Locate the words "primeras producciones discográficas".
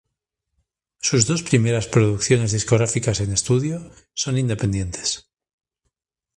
1.43-3.19